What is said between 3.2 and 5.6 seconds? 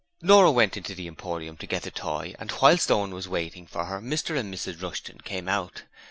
waiting for her Mr and Mrs Rushton came